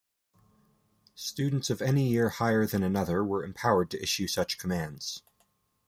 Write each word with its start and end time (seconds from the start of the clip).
Students 1.13 1.69
of 1.69 1.79
any 1.79 2.07
year 2.09 2.29
higher 2.29 2.65
than 2.65 2.81
another 2.81 3.23
were 3.23 3.43
empowered 3.43 3.91
to 3.91 4.01
issue 4.01 4.25
such 4.25 4.57
commands. 4.57 5.21